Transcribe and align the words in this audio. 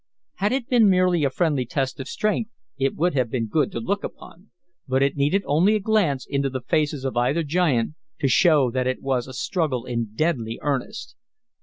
Had 0.37 0.51
it 0.51 0.67
been 0.67 0.89
merely 0.89 1.23
a 1.23 1.29
friendly 1.29 1.63
test 1.63 1.99
of 1.99 2.07
strength 2.07 2.49
it 2.75 2.95
would 2.95 3.13
have 3.13 3.29
been 3.29 3.45
good 3.45 3.71
to 3.73 3.79
look 3.79 4.03
upon. 4.03 4.49
But 4.87 5.03
it 5.03 5.15
needed 5.15 5.43
only 5.45 5.75
a 5.75 5.79
glance 5.79 6.25
into 6.27 6.49
the 6.49 6.61
faces 6.63 7.05
of 7.05 7.15
either 7.15 7.43
giant 7.43 7.93
to 8.19 8.27
show 8.27 8.71
that 8.71 8.87
it 8.87 9.03
was 9.03 9.27
a 9.27 9.33
struggle 9.33 9.85
in 9.85 10.15
deadly 10.15 10.57
earnest. 10.63 11.15